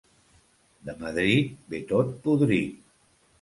De 0.87 0.95
Madrid 1.03 1.51
ve 1.73 1.83
tot 1.93 2.17
podrit! 2.25 2.91